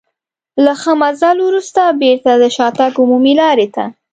[0.63, 3.83] له ښه مزل وروسته بېرته د شاتګ عمومي لارې ته.